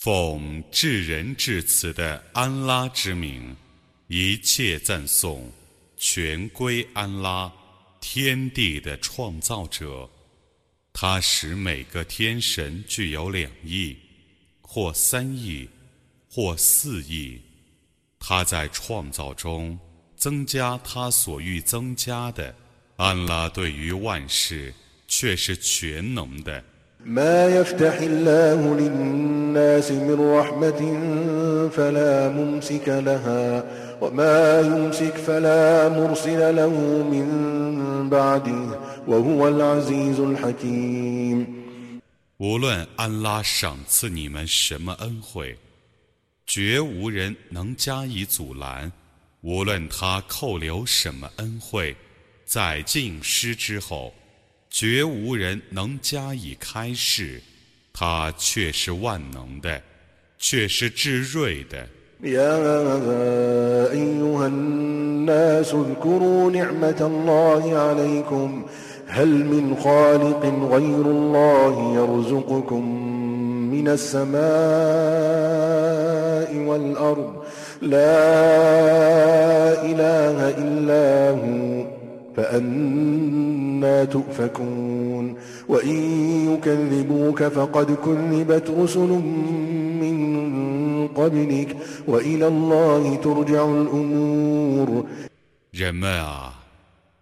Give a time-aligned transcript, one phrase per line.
[0.00, 3.54] 奉至仁至慈的安拉之名，
[4.06, 5.52] 一切赞颂
[5.98, 7.52] 全归安拉，
[8.00, 10.08] 天地的创造者。
[10.94, 13.94] 他使每个天神具有两翼，
[14.62, 15.68] 或三翼，
[16.30, 17.38] 或四翼。
[18.18, 19.78] 他在创造中
[20.16, 22.56] 增加他所欲增加的。
[22.96, 24.72] 安拉对于万事
[25.06, 26.64] 却是全能的。
[27.05, 30.81] ما يفتح الله للناس من رحمة
[31.69, 33.63] فلا ممسك لها
[34.01, 36.69] وما يمسك فلا مرسل له
[37.13, 41.65] من بعده وهو العزيز الحكيم
[42.37, 45.57] 无论安拉赏赐你们什么恩惠，
[46.45, 48.91] 绝无人能加以阻拦；
[49.41, 51.95] 无论他扣留什么恩惠，
[52.45, 54.13] 在尽失之后。
[54.69, 57.41] 绝无人能加以开示，
[57.93, 59.81] 他却是万能的，
[60.37, 61.87] 却是至睿的。
[62.23, 62.57] يا
[63.91, 68.65] أيها الناس اذكروا نعمة الله عليكم
[69.07, 72.83] هل من خالق غير الله يرزقكم
[73.71, 74.35] من السماء
[76.67, 77.43] والأرض
[77.81, 78.15] لا
[79.83, 81.85] إله إلا هو
[82.35, 82.63] فأن
[95.70, 96.62] 人们啊，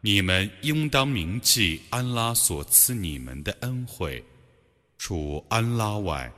[0.00, 4.24] 你们应当铭记安拉所赐你们的恩惠。
[4.96, 6.32] 除安拉外，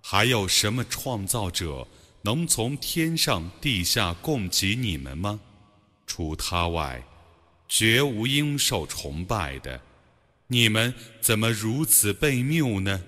[0.00, 1.86] 还有什么创造者
[2.22, 5.38] 能从天上地下供给你们吗？
[6.06, 7.02] 除他外。
[7.76, 9.80] 绝无应受崇拜的，
[10.46, 13.02] 你们怎么如此被谬呢？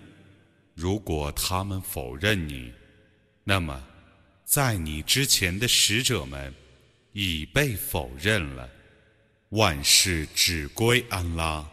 [0.74, 2.72] 如果他们否认你，
[3.44, 3.80] 那么
[4.44, 6.52] 在你之前的使者们
[7.12, 8.68] 已被否认了。
[9.50, 11.64] 万事只归安拉。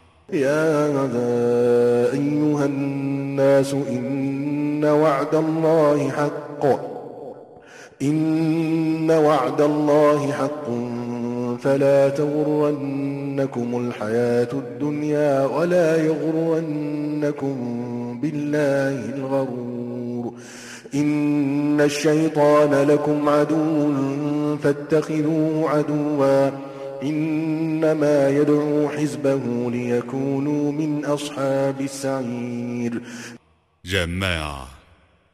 [11.62, 17.56] فلا تغرنكم الحياة الدنيا ولا يغرنكم
[18.20, 20.34] بالله الغرور
[20.94, 26.50] إن الشيطان لكم عدو فاتخذوه عدوا
[27.02, 33.02] إنما يدعو حزبه ليكونوا من أصحاب السعير
[33.82, 34.68] 人们啊，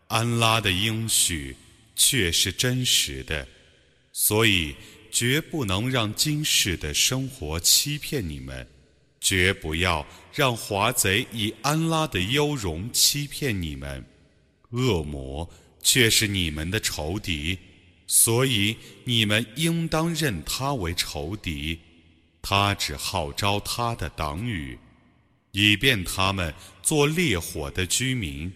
[0.09, 1.57] 安拉的应许
[1.97, 3.47] 却是真实的，
[4.13, 4.75] 所以
[5.12, 8.68] 绝不能让今世的生活欺骗你们，
[9.20, 14.06] 绝不要让华贼以安拉的优容欺骗你们。
[14.72, 15.50] 恶魔
[15.82, 17.58] 却是你们的仇敌，
[18.06, 21.80] 所以你们应当认他为仇敌。
[22.42, 24.78] 他只号召他的党羽，
[25.52, 28.52] 以便他们做烈火的居民。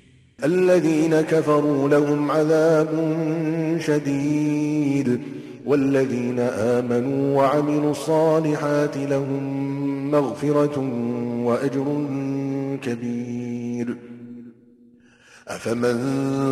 [5.66, 10.80] والذين آمنوا وعملوا الصالحات لهم مغفرة
[11.44, 12.06] وأجر
[12.82, 13.98] كبير.
[15.48, 15.98] أفمن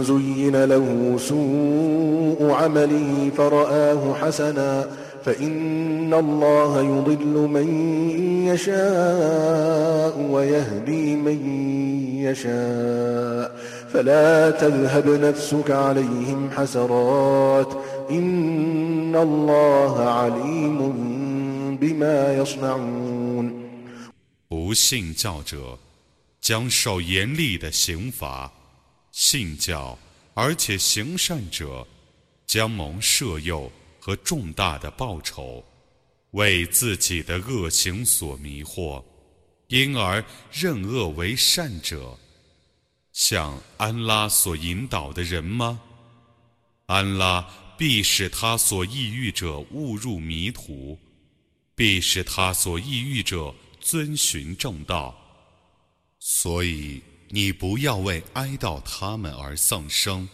[0.04, 4.86] زين له سوء عمله فرآه حسنا
[5.26, 7.68] فإن الله يضل من
[8.48, 11.40] يشاء ويهدي من
[12.18, 13.71] يشاء.
[13.93, 17.77] فلا تذهب نفسك عليهم حسرات
[24.49, 25.79] 不信教者
[26.41, 28.53] 将受严厉的刑罚，
[29.11, 29.99] 信教
[30.35, 31.87] 而且行善者
[32.47, 35.65] 将蒙赦诱和重大的报酬。
[36.33, 39.03] 为自己的恶行所迷惑，
[39.69, 40.23] 因而
[40.53, 42.17] 认恶为善者，
[43.14, 45.82] 向安拉所引导的人吗？
[46.86, 47.48] 安拉。
[47.78, 51.00] 必使他所抑郁者误入迷途，
[51.74, 55.20] 必使他所抑郁者遵循正道。
[56.20, 60.30] 所以你不要为哀悼他们而丧生，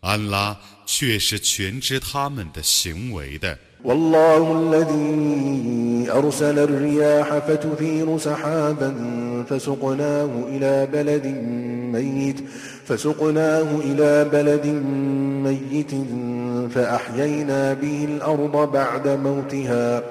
[0.00, 3.56] 安拉却是全知他们的行为的。
[3.84, 8.94] والله الذي أرسل الرياح فتثير سحابا
[9.48, 11.26] فسقناه إلى بلد
[11.92, 12.40] ميت
[12.84, 14.66] فسقناه إلى بلد
[15.44, 15.90] ميت
[16.74, 20.02] فأحيينا به الأرض بعد موتها.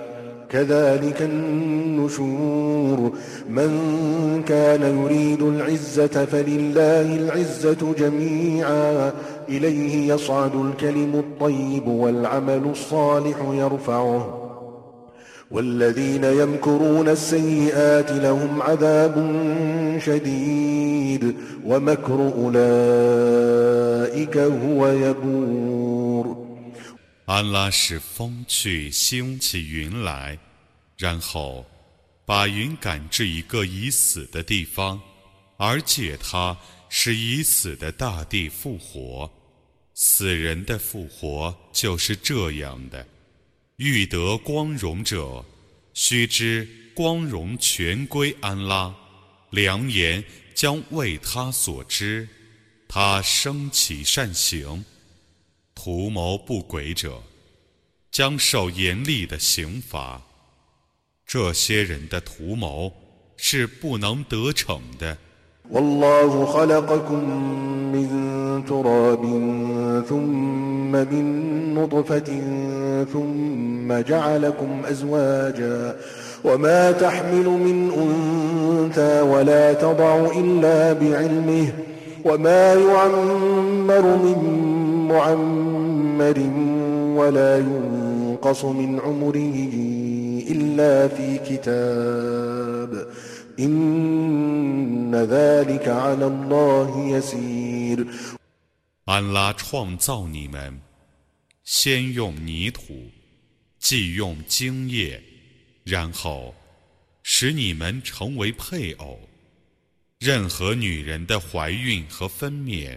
[0.52, 3.12] كذلك النشور.
[3.50, 3.72] من
[4.48, 9.12] كان يريد العزة فلله العزة جميعا.
[9.50, 14.38] إليه يصعد الكلم الطيب والعمل الصالح يرفعه.
[15.52, 19.32] والذين يمكرون السيئات لهم عذاب
[19.98, 21.36] شديد.
[21.68, 26.21] ومكر أولئك هو يبور.
[27.34, 30.38] 安拉使风去兴起云来，
[30.98, 31.66] 然后
[32.26, 35.02] 把云赶至一个已死的地方，
[35.56, 36.58] 而借它
[36.90, 39.32] 使已死的大地复活。
[39.94, 43.08] 死人的复活就是这样的。
[43.78, 45.46] 欲得光荣者，
[45.94, 48.94] 须知光荣全归安拉，
[49.52, 50.22] 良言
[50.54, 52.28] 将为他所知。
[52.90, 54.84] 他升起善行。
[55.81, 57.23] 图谋不轨者，
[58.11, 60.23] 将受严厉的刑罚。
[61.27, 62.93] 这些人的图谋
[63.37, 65.19] 是不能得逞的。
[65.71, 67.25] والله خلقكم
[67.93, 68.09] من
[68.65, 69.23] تراب
[70.09, 72.31] ثم من نطفة
[73.13, 75.97] ثم جعلكم أزواجا
[76.45, 81.73] وما تحمل من أنثى ولا تضع إلا بعلمه
[82.25, 84.39] وما يعمر من
[85.09, 86.39] معمر
[87.19, 89.57] ولا ينقص من عمره
[90.51, 93.09] إلا في كتاب
[93.59, 98.07] إن ذلك على الله يسير
[99.07, 100.81] 安拉创造你们，
[101.63, 103.11] 先用泥土，
[103.79, 105.23] 继用精液，
[105.85, 106.55] 然后
[107.23, 109.21] 使你们成为配偶。
[110.22, 112.96] 任何女人的怀孕和分娩，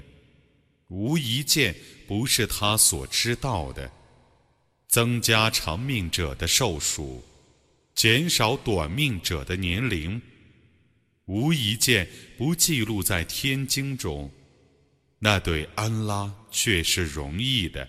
[0.88, 1.74] 无一件
[2.06, 3.90] 不是她所知道的，
[4.88, 7.24] 增加长命者的寿数，
[7.94, 10.20] 减少短命者的年龄，
[11.24, 12.06] 无一件
[12.36, 14.30] 不记录在天经中。
[15.18, 17.88] 那对安拉却是容易的。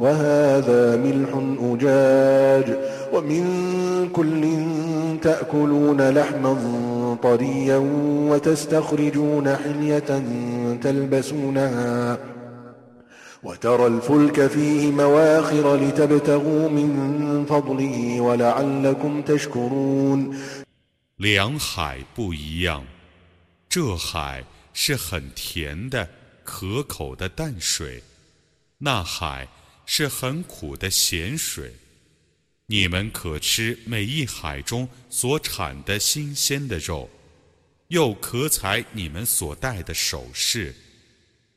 [0.00, 1.28] وهذا ملح
[1.72, 2.76] أجاج
[3.14, 3.44] ومن
[4.12, 4.44] كل
[5.22, 6.56] تأكلون لحما
[7.22, 7.76] طريا
[8.30, 10.22] وتستخرجون حلية
[10.82, 12.16] تلبسونها.
[13.42, 20.34] وترى الفلك فيه مواخر لتبتغوا من فضله ولعلكم تشكرون.
[21.22, 22.84] 两海不一样，
[23.68, 26.10] 这海是很甜的、
[26.42, 28.02] 可口的淡水，
[28.76, 29.46] 那海
[29.86, 31.72] 是很苦的咸水，
[32.66, 37.08] 你们可吃每一海中所产的新鲜的肉，
[37.86, 40.74] 又可采你们所戴的首饰。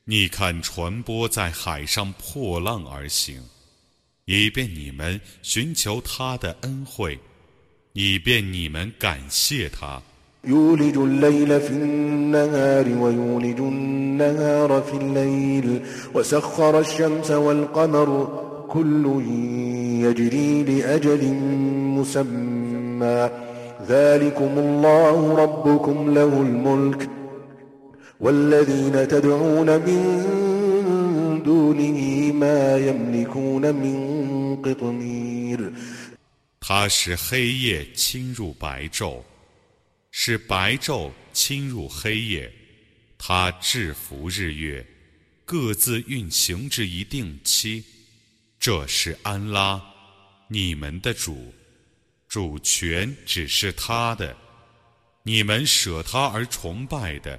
[0.04, 3.42] 你看船舶在海上破浪而行，
[4.26, 7.18] 以便你们寻求他的恩惠，
[7.95, 10.01] 以便你们感谢他。
[10.47, 15.81] يولج الليل في النهار ويولج النهار في الليل
[16.13, 19.21] وسخر الشمس والقمر كل
[20.01, 21.33] يجري لأجل
[21.97, 23.29] مسمى
[23.87, 27.09] ذلكم الله ربكم له الملك
[28.19, 30.01] والذين تدعون من
[31.45, 33.97] دونه ما يملكون من
[34.65, 35.71] قطمير
[36.68, 39.22] 他使黑夜侵入白昼。
[40.10, 42.52] 使白昼侵入黑夜，
[43.16, 44.84] 他制服日月，
[45.44, 47.84] 各自运行至一定期。
[48.58, 49.80] 这是安拉，
[50.48, 51.54] 你们的主，
[52.26, 54.36] 主权只是他的。
[55.22, 57.38] 你们舍他而崇拜的，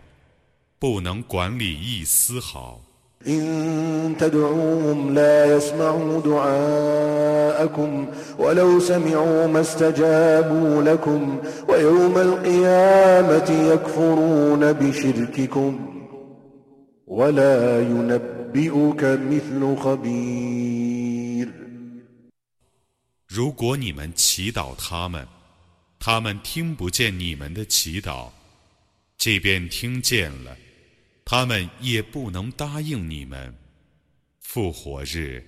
[0.80, 2.82] 不能管理一丝毫。
[3.27, 8.07] إن تدعوهم لا يسمعوا دعاءكم
[8.39, 11.39] ولو سمعوا ما استجابوا لكم
[11.69, 15.89] ويوم القيامة يكفرون بشرككم
[17.07, 21.49] ولا ينبئك مثل خبير
[23.29, 25.27] 如果你们祈祷他们，
[25.99, 28.31] 他们听不见你们的祈祷；
[29.17, 30.57] 即便听见了，
[31.30, 33.54] 他们也不能答应你们。
[34.40, 35.44] 复活日，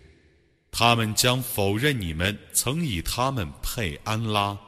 [0.72, 4.60] 他们将否认你们曾以他们配安拉。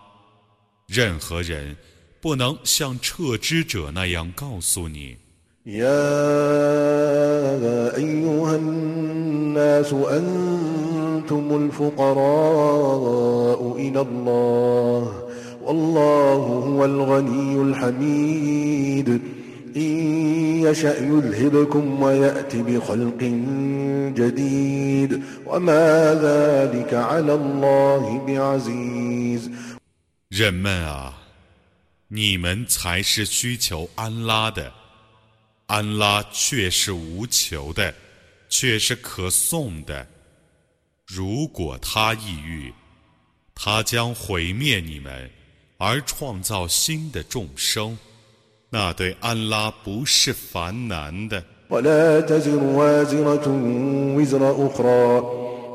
[0.87, 1.75] 任何人
[2.21, 5.17] 不能像撤之者那样告诉你。
[19.76, 21.42] يا أيها الناس أنتم الفقراء إلى الله والله هو الغني الحميد إن
[21.76, 23.20] يشأ يذهبكم ويأت بخلق
[24.16, 29.50] جديد وما ذلك على الله بعزيز
[30.28, 31.14] 人们啊，
[32.08, 34.72] 你们才是需求安拉的，
[35.66, 37.94] 安拉却是无求的，
[38.48, 40.06] 却是可颂的。
[41.06, 42.72] 如果他抑郁，
[43.54, 45.30] 他将毁灭你们，
[45.78, 47.96] 而创造新的众生，
[48.70, 51.42] 那对安拉不是烦难的。
[51.70, 53.46] ولا تزر وازرة
[54.16, 55.22] وزر أخرى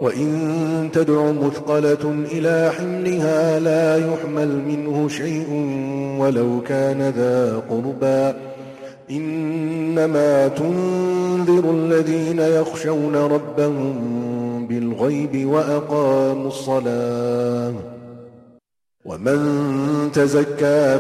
[0.01, 5.50] وإن تدع مثقلة إلى حملها لا يحمل منه شيء
[6.20, 8.38] ولو كان ذا قربى
[9.12, 17.74] إنما تنذر الذين يخشون ربهم بالغيب وأقاموا الصلاة
[19.06, 19.40] ومن
[20.13, 21.00] تزكى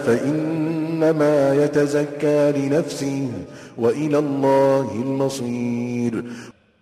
[0.95, 3.31] فإنما يتزكى لنفسه
[3.77, 6.23] وإلى الله المصير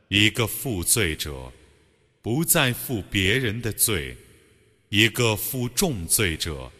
[0.10, 1.52] 一个负罪者
[2.22, 4.16] 不再负别人的罪，
[4.90, 6.72] 一个负重罪者，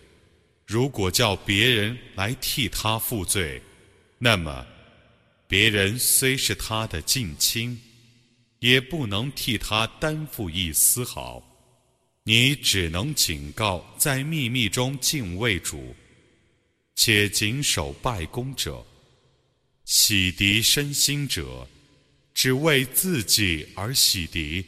[0.66, 3.62] 如果叫别人来替他负罪，
[4.18, 4.66] 那么
[5.48, 7.80] 别人虽是他的近亲，
[8.60, 11.44] 也不能替他担负一丝毫。
[12.24, 15.96] 你只能警告在秘密中敬畏主，
[16.96, 18.86] 且谨守拜功者，
[19.86, 21.68] 洗涤身心者。
[22.34, 24.64] 只为自己而洗涤，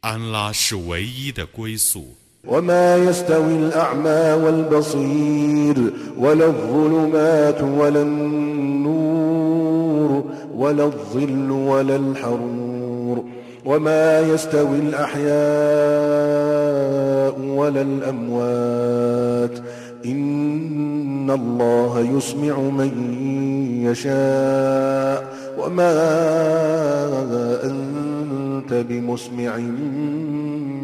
[0.00, 2.16] 安拉是唯一的归宿。
[2.44, 9.30] وما يستوي الأعمى والبصير ولا الظلمات ولا النور
[10.54, 13.28] ولا الظل ولا الحرور
[13.64, 15.30] وما يستوي الأحياء
[17.38, 19.62] ولا الأموات
[20.04, 22.92] إن الله يسمع من
[23.84, 25.18] يشاء
[25.58, 25.92] وما
[27.64, 29.56] أنت بمسمع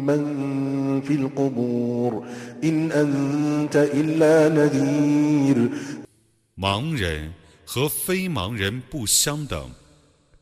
[0.07, 0.21] من
[1.01, 2.25] في القبور
[2.63, 5.69] إن أنت إلا نذير
[6.55, 7.33] 盲人
[7.65, 9.69] 和非盲人不相等，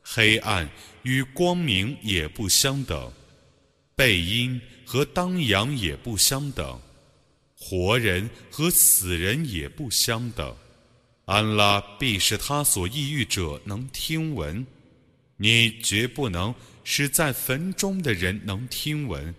[0.02, 0.70] 黑暗
[1.04, 3.12] 与光明也不相等，
[3.96, 6.80] 背阴和当阳也不相等，
[7.61, 10.53] 活人和死人也不相等。
[11.27, 14.67] 安拉必是他所抑郁者能听闻，
[15.37, 16.53] 你绝不能
[16.83, 19.33] 使在坟中的人能听闻，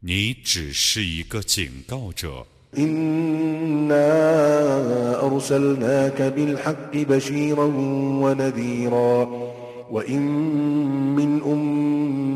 [0.00, 2.46] 你只是一个警告者。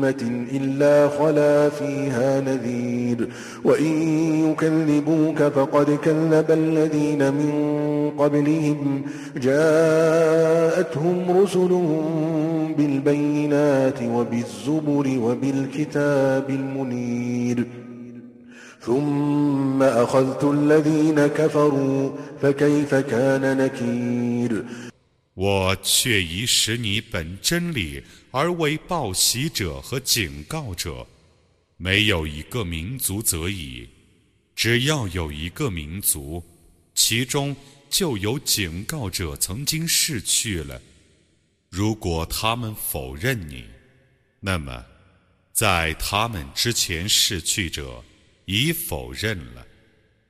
[0.06, 3.28] أمة إلا خلا فيها نذير
[3.64, 3.92] وإن
[4.50, 9.02] يكذبوك فقد كذب الذين من قبلهم
[9.36, 17.66] جاءتهم رسلهم بالبينات وبالزبر وبالكتاب المنير
[18.80, 22.10] ثم أخذت الذين كفروا
[22.42, 24.64] فكيف كان نكير
[25.36, 31.05] 我却已使你本真理 而为报喜者和警告者，
[31.77, 33.87] 没有一个民族则已，
[34.55, 36.43] 只要有一个民族，
[36.95, 37.55] 其中
[37.89, 40.81] 就有警告者曾经逝去了。
[41.69, 43.65] 如果他们否认你，
[44.39, 44.85] 那么
[45.51, 48.03] 在他们之前逝去者
[48.45, 49.67] 已否认了。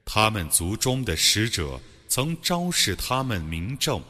[0.04, 4.04] 他们族中的使者曾昭示他们明证。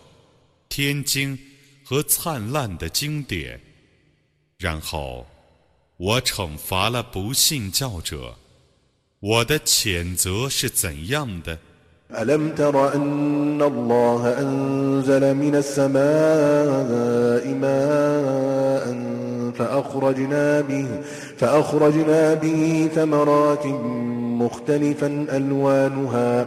[0.70, 1.38] 天经
[1.84, 3.60] 和灿烂的经典，
[4.61, 5.27] 然后
[5.97, 8.35] 我惩罚了不信教者。
[9.21, 11.59] 我的谴责是怎样的？
[12.11, 18.85] ألم تر أن الله أنزل من السماء ماء
[19.59, 20.87] فأخرجنا به
[21.39, 23.67] فأخرجنا به ثمرات
[24.43, 26.47] مختلفا ألوانها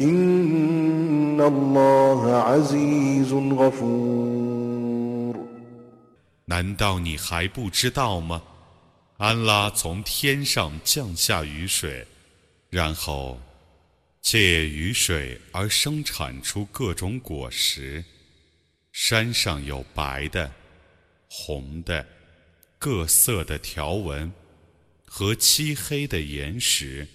[0.00, 5.36] إن الله عزيز غفور
[6.46, 8.42] 难道你还不知道吗？
[9.18, 12.06] 安拉从天上降下雨水，
[12.70, 13.38] 然后
[14.20, 18.02] 借雨水而生产出各种果实。
[18.92, 20.50] 山上有白的、
[21.28, 22.04] 红的、
[22.78, 24.32] 各色的条纹
[25.06, 27.06] 和漆黑的岩石。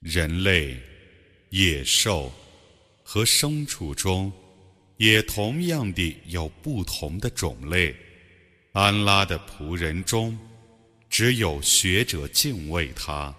[0.00, 0.78] 人类、
[1.50, 2.32] 野兽
[3.02, 4.32] 和牲畜中，
[4.96, 7.94] 也同样地有不同的种类。
[8.72, 10.36] 安拉的仆人中，
[11.08, 13.34] 只有学者敬畏他。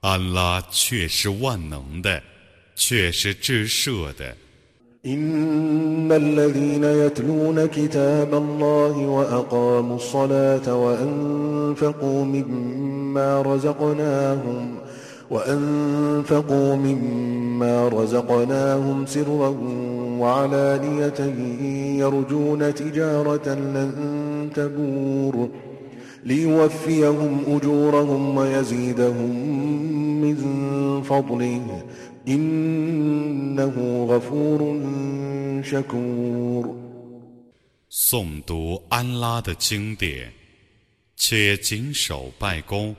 [0.00, 2.22] 安拉却是万能的，
[2.74, 4.36] 却是至赦的。
[5.04, 14.78] إن الذين يتلون كتاب الله وأقاموا الصلاة وأنفقوا مما رزقناهم
[15.30, 19.48] وأنفقوا مما رزقناهم سرا
[20.20, 21.20] وعلانية
[21.98, 25.50] يرجون تجارة لن تبور
[26.24, 29.30] ليوفيهم أجورهم ويزيدهم
[30.22, 30.36] من
[31.02, 31.84] فضله
[32.28, 34.60] إنه غفور
[35.62, 36.82] شكور
[37.90, 40.32] 诵读安拉的经典，
[41.16, 42.94] 且谨守拜功，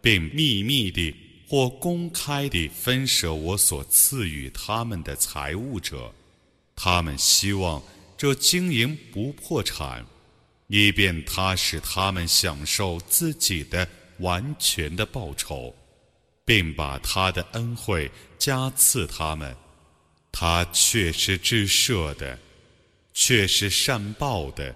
[0.00, 1.14] 并秘密地
[1.47, 6.13] 或公开地分舍我所赐予他们的财物者，
[6.75, 7.81] 他们希望
[8.17, 10.05] 这经营不破产，
[10.67, 13.87] 以便他使他们享受自己的
[14.19, 15.73] 完全的报酬，
[16.43, 19.55] 并把他的恩惠加赐他们。
[20.31, 22.37] 他却是至赦的，
[23.13, 24.75] 却是善报的。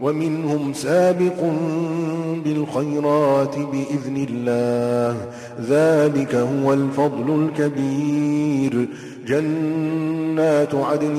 [0.00, 1.40] ومنهم سابق
[2.44, 5.16] بالخيرات بإذن الله
[5.60, 8.88] ذلك هو الفضل الكبير
[9.26, 11.16] جنات عدن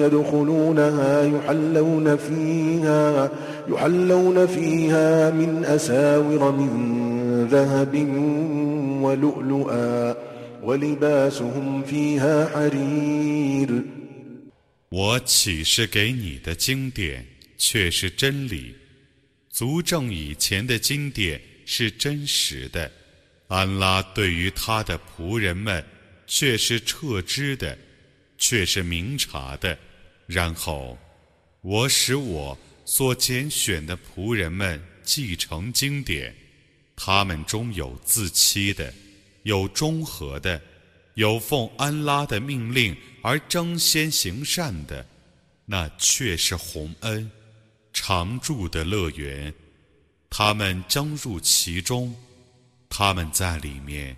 [0.00, 3.30] يدخلونها يحلون فيها
[3.68, 7.94] يحلون فيها من أساور من ذهب
[9.02, 10.14] ولؤلؤا
[10.62, 13.82] ولباسهم فيها حرير
[14.92, 17.24] 我启示给你的经典
[17.57, 18.75] 却是真理，
[19.49, 22.91] 足证以前的经典是真实的。
[23.47, 25.83] 安拉对于他的仆人们
[26.25, 27.77] 却是彻知的，
[28.37, 29.77] 却是明察的。
[30.25, 30.97] 然后，
[31.61, 36.35] 我使我所拣选的仆人们继承经典，
[36.95, 38.93] 他们中有自欺的，
[39.43, 40.61] 有中和的，
[41.13, 45.07] 有奉安拉的命令而争先行善的，
[45.65, 47.31] 那却是洪恩，
[47.99, 49.51] 常住的乐园。
[50.29, 52.15] 他们将入其中，
[52.87, 54.15] 他们在里面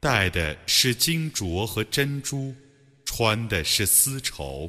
[0.00, 2.52] 戴的是金镯和珍珠，
[3.04, 4.68] 穿的是丝绸。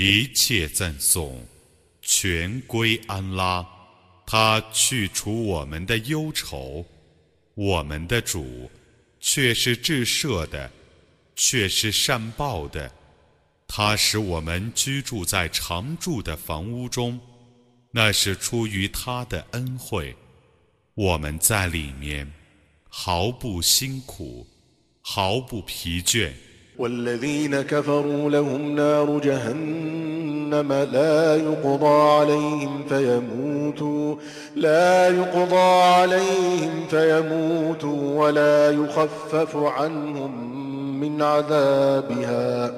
[0.00, 1.44] 一切赞颂
[2.00, 3.66] 全归安拉，
[4.24, 6.86] 他去除我们的忧愁。
[7.56, 8.70] 我们的主
[9.18, 10.70] 却是至赦的，
[11.34, 12.88] 却是善报的。
[13.66, 17.18] 他使我们居住在常住的房屋中，
[17.90, 20.14] 那是出于他的恩惠。
[20.94, 22.32] 我们在里面
[22.88, 24.46] 毫不辛苦，
[25.00, 26.32] 毫不疲倦。”
[26.78, 34.16] والذين كفروا لهم نار جهنم لا يقضى عليهم فيموتوا
[34.56, 40.60] لا يقضى عليهم فيموتوا ولا يخفف عنهم
[41.00, 42.72] من عذابها.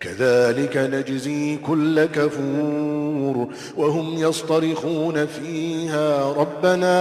[0.00, 6.32] كذلك نجزي كل كفور وهم يصطرخون فيها.
[6.32, 6.94] ربنا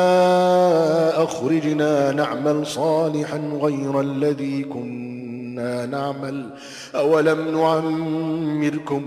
[1.23, 5.16] أخرجنا نعمل صالحا غير الذي كنا
[5.56, 6.50] كنا نعمل
[6.94, 9.02] أولم نعمركم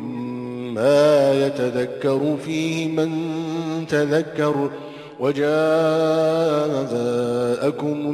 [0.73, 3.09] ما يتذكر فيه من
[3.87, 4.71] تذكر
[5.19, 5.45] وجاءكم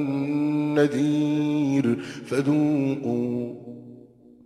[0.01, 1.85] النذير
[2.27, 3.55] فذوقوا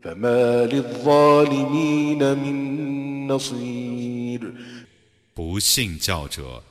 [0.04, 4.54] فما للظالمين من نصير
[5.34, 6.64] 不信教者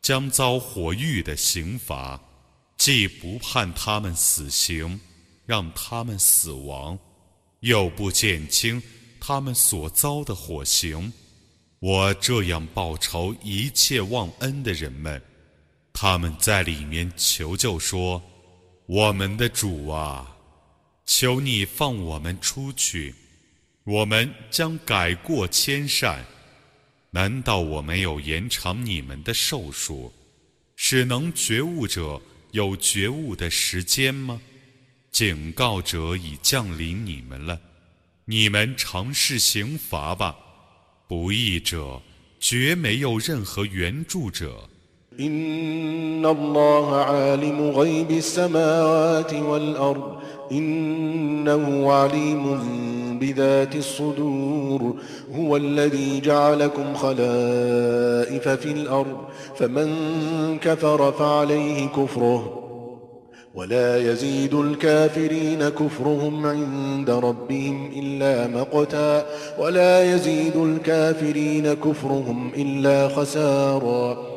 [0.00, 2.20] 将遭火狱的刑罚，
[2.76, 4.98] 既不判他们死刑，
[5.47, 6.99] 让他们死亡，
[7.61, 8.83] 又不减轻
[9.19, 11.11] 他们所遭的火刑。
[11.79, 15.21] 我这样报仇一切忘恩的人们，
[15.93, 18.21] 他们在里面求救说
[18.87, 20.35] ：“我们的主啊，
[21.05, 23.15] 求你放我们出去，
[23.85, 26.25] 我们将改过迁善。
[27.11, 30.11] 难道我没有延长你们的寿数，
[30.75, 34.41] 使能觉悟者有觉悟的时间吗？
[35.10, 37.60] 警告者已降临你们了，
[38.24, 40.36] 你们尝试刑罚吧。”
[41.08, 42.00] 不义者
[42.40, 44.68] 绝没有任何援助者。
[45.20, 54.96] إن الله عالم غيب السماوات والأرض إنه عليم بذات الصدور
[55.36, 59.18] هو الذي جعلكم خلائف في الأرض
[59.56, 62.65] فمن كفر فعليه كفره
[63.56, 69.26] ولا يزيد الكافرين كفرهم عند ربهم إلا مقتا
[69.58, 74.32] ولا يزيد الكافرين كفرهم إلا خسارا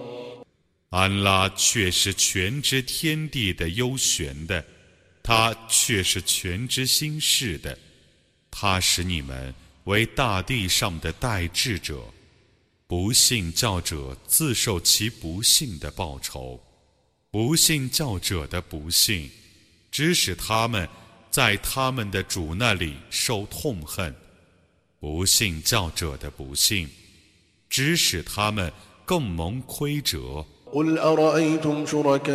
[0.91, 4.63] 安拉却是全知天地的幽玄的，
[5.21, 7.77] 他却是全知心事的，
[8.49, 9.53] 他使你们
[9.85, 11.99] 为大地上的代志者，
[12.87, 16.59] 不信教者自受其不幸的报酬。
[17.32, 19.30] 不信教者的不幸，
[19.92, 20.88] 指使他们
[21.30, 24.12] 在他们的主那里受痛恨；
[24.98, 26.90] 不信教者的不幸，
[27.68, 28.72] 指使他们
[29.04, 30.44] 更蒙亏折。
[30.72, 32.34] قل أرأيتم شركاءكم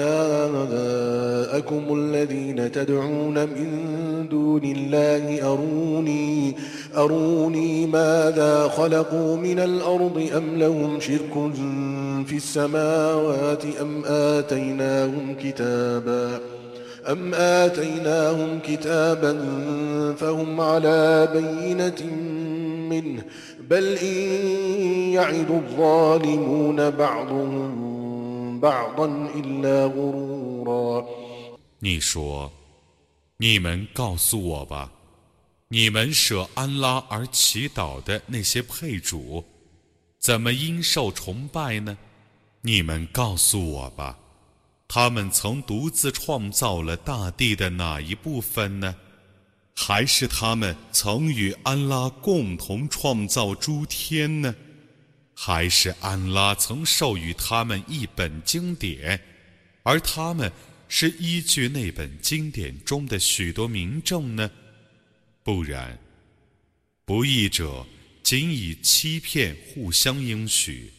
[1.99, 6.55] الذين تدعون من دون الله أروني
[6.97, 11.51] أروني ماذا خلقوا من الأرض أم لهم شرك
[12.25, 16.39] في السماوات أم آتيناهم كتابا
[17.11, 19.37] أم آتيناهم كتابا
[20.17, 22.11] فهم على بينة
[22.89, 23.23] منه
[23.69, 24.17] بل إن
[25.13, 28.04] يعد الظالمون بعضهم
[31.79, 32.51] 你说
[33.37, 34.91] ：“你们告诉我吧，
[35.67, 39.43] 你们舍安拉而祈祷的那些配主，
[40.19, 41.97] 怎么因受崇拜呢？
[42.61, 44.17] 你们告诉我吧，
[44.87, 48.95] 他们曾独自创造了大地的哪一部分呢？
[49.75, 54.55] 还是他们曾与安拉共同创造诸天呢？”
[55.35, 59.19] 还是安拉曾授予他们一本经典，
[59.83, 60.51] 而他们
[60.87, 64.49] 是依据那本经典中的许多明证呢？
[65.43, 65.99] 不然，
[67.05, 67.85] 不义者
[68.23, 70.91] 仅以欺骗互相应许。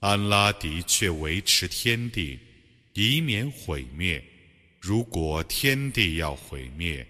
[0.00, 2.38] 安拉的确维持天地，
[2.94, 4.22] 以免毁灭。
[4.80, 7.06] 如果天地要毁灭，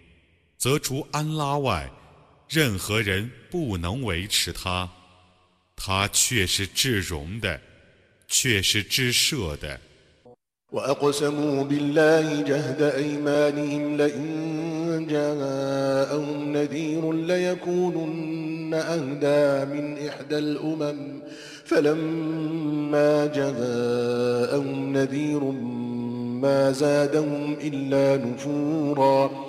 [0.59, 1.91] 则除安拉外，
[2.49, 4.91] 任何人不能维持它。
[5.77, 7.59] 他却是至荣的，
[8.30, 9.80] 却是至赦的。
[10.72, 21.20] وأقسموا بالله جهد أيمانهم لئن جاءهم نذير ليكونن أهدى من إحدى الأمم
[21.66, 25.44] فلما جاءهم نذير
[26.42, 29.49] ما زادهم إلا نفوراً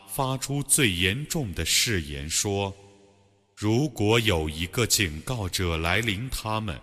[0.13, 2.75] 发出最严重的誓言说
[3.55, 6.79] ：“如果有一个警告者来临他们，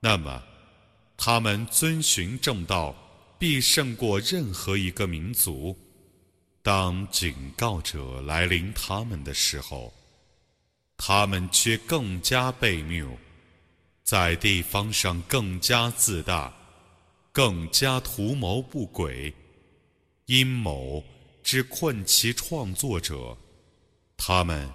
[0.00, 0.42] 那么
[1.16, 2.96] 他们遵循正道，
[3.38, 5.76] 必胜过任何一个民族。
[6.62, 9.92] 当警告者来临他们的时候，
[10.96, 13.18] 他们却更加悖谬，
[14.02, 16.52] 在地方上更加自大，
[17.32, 19.32] 更加图谋不轨，
[20.26, 21.02] 阴谋
[21.42, 23.36] 之困其创作者。
[24.16, 24.70] 他们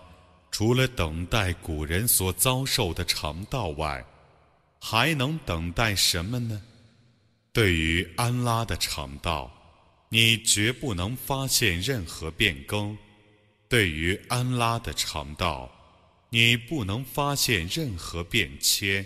[0.51, 4.05] 除了等待古人所遭受的肠道外，
[4.79, 6.61] 还能等待什么呢？
[7.51, 9.51] 对于安拉的肠道，
[10.09, 12.95] 你绝不能发现任何变更；
[13.69, 15.71] 对于安拉的肠道，
[16.29, 19.05] 你不能发现任何变迁。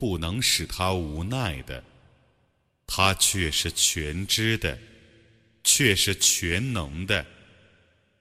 [0.00, 1.84] 不能使他无奈的，
[2.86, 4.78] 他却是全知的，
[5.62, 7.24] 却是全能的。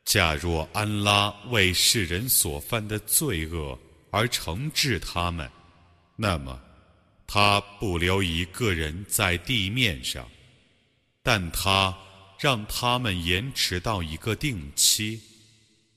[0.04, 3.80] 假若安拉为世人所犯的罪恶
[4.12, 5.50] 而惩治他们，
[6.18, 6.60] 那么
[7.26, 10.30] 他不留一个人在地面上，
[11.24, 11.98] 但他
[12.40, 15.22] 让他们延迟到一个定期。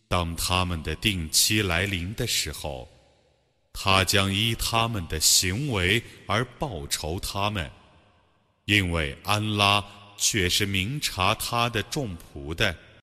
[0.09, 2.87] 当他们的定期来临的时候，
[3.73, 7.71] 他将依他们的行为而报仇他们，
[8.67, 9.85] 因为安拉
[10.17, 12.77] 却是明察他的众仆的。